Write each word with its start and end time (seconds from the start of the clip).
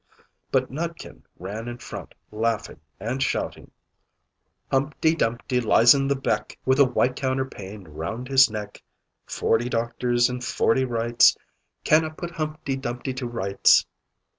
But 0.51 0.71
Nutkin 0.71 1.21
ran 1.37 1.67
in 1.67 1.77
front 1.77 2.15
laughing, 2.31 2.79
and 2.99 3.21
shouting 3.21 3.69
"Humpty 4.71 5.13
Dumpty 5.13 5.61
lies 5.61 5.93
in 5.93 6.07
the 6.07 6.15
beck, 6.15 6.57
With 6.65 6.79
a 6.79 6.85
white 6.85 7.15
counterpane 7.15 7.83
round 7.87 8.27
his 8.27 8.49
neck, 8.49 8.81
Forty 9.27 9.69
doctors 9.69 10.27
and 10.27 10.43
forty 10.43 10.85
wrights, 10.85 11.37
Cannot 11.83 12.17
put 12.17 12.31
Humpty 12.31 12.75
Dumpty 12.75 13.13
to 13.13 13.27
rights!" 13.27 13.85